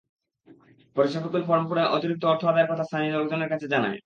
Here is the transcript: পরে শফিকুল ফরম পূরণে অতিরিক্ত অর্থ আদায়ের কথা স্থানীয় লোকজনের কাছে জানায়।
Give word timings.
পরে 0.95 1.07
শফিকুল 1.13 1.43
ফরম 1.47 1.63
পূরণে 1.67 1.91
অতিরিক্ত 1.95 2.23
অর্থ 2.25 2.41
আদায়ের 2.45 2.69
কথা 2.71 2.83
স্থানীয় 2.83 3.11
লোকজনের 3.15 3.51
কাছে 3.51 3.67
জানায়। 3.73 3.97